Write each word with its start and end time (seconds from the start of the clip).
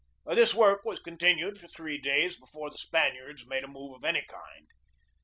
This 0.25 0.55
work 0.55 0.83
was 0.83 0.99
continued 0.99 1.59
for 1.59 1.67
three 1.67 1.99
days 1.99 2.35
before 2.39 2.71
the 2.71 2.77
Spaniards 2.79 3.45
made 3.45 3.63
a 3.63 3.67
move 3.67 3.93
of 3.93 4.03
any 4.03 4.23
kind. 4.27 4.67